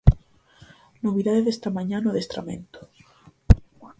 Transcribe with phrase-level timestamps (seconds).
[1.05, 2.79] Novidade desta mañá no adestramento.